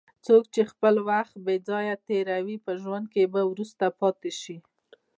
[0.25, 4.57] څوک چې خپل وخت بې ځایه تېروي، په ژوند کې به وروسته پاتې شي.